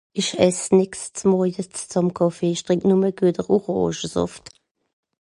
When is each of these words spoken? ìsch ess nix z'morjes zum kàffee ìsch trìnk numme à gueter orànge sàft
ìsch 0.21 0.35
ess 0.45 0.63
nix 0.77 0.93
z'morjes 1.19 1.69
zum 1.91 2.07
kàffee 2.17 2.53
ìsch 2.53 2.63
trìnk 2.65 2.83
numme 2.89 3.07
à 3.09 3.15
gueter 3.17 3.47
orànge 3.55 4.07
sàft 4.13 4.43